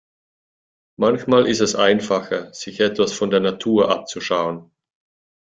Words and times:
Manchmal 0.97 1.45
ist 1.45 1.59
es 1.59 1.75
einfacher, 1.75 2.51
sich 2.55 2.79
etwas 2.79 3.13
von 3.13 3.29
der 3.29 3.39
Natur 3.39 3.91
abzuschauen. 3.91 4.71